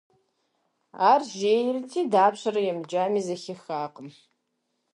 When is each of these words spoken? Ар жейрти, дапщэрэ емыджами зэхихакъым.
Ар 1.11 1.21
жейрти, 1.39 1.99
дапщэрэ 2.11 2.61
емыджами 2.71 3.21
зэхихакъым. 3.27 4.07